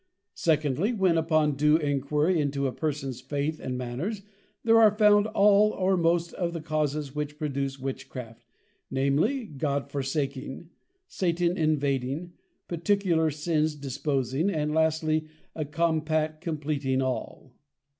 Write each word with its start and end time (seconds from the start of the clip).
Secondly, 0.33 0.93
When 0.93 1.15
upon 1.15 1.55
due 1.55 1.77
Enquiry 1.77 2.39
into 2.39 2.65
a 2.65 2.71
person's 2.71 3.21
Faith 3.21 3.59
and 3.59 3.77
Manners, 3.77 4.23
there 4.63 4.81
are 4.81 4.97
found 4.97 5.27
all 5.27 5.69
or 5.73 5.95
most 5.95 6.33
of 6.33 6.53
the 6.53 6.59
Causes 6.59 7.13
which 7.13 7.37
produce 7.37 7.77
Witchcraft, 7.77 8.43
namely, 8.89 9.45
God 9.45 9.91
forsaking, 9.91 10.71
Satan 11.07 11.55
invading, 11.55 12.33
particular 12.67 13.29
Sins 13.29 13.75
disposing; 13.75 14.49
and 14.49 14.73
lastly, 14.73 15.27
a 15.55 15.65
compact 15.65 16.41
compleating 16.43 17.03
all. 17.03 17.53